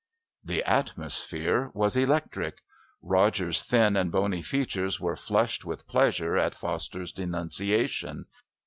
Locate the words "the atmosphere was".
0.43-1.95